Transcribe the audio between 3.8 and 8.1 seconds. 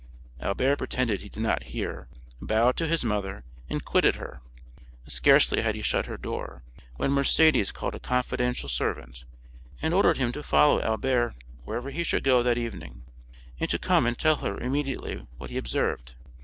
quitted her. Scarcely had he shut her door, when Mercédès called a